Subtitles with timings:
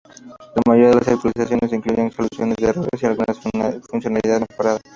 [0.55, 4.81] La mayoría de las actualizaciones incluyen soluciones de errores y alguna funcionalidad mejorada.